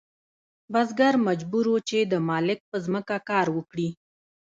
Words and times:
بزګر 0.71 1.13
مجبور 1.27 1.65
و 1.69 1.75
چې 1.89 1.99
د 2.11 2.13
مالک 2.29 2.59
په 2.69 2.77
ځمکه 2.85 3.15
کار 3.29 3.47
وکړي. 3.57 3.89